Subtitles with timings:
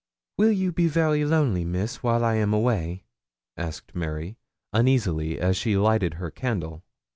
[0.39, 3.03] 'Will you be very lonely, Miss, while I am away?'
[3.55, 4.35] asked Mary,
[4.73, 6.81] uneasily, as she lighted her candle.